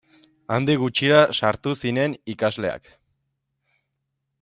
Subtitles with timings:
[0.55, 2.93] Handik gutxira sartu zinen ikasleak.